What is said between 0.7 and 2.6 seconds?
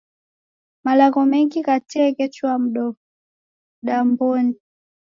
Malagho mengi gha tee ghechua